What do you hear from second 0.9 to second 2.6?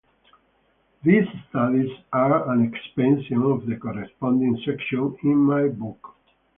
These studies are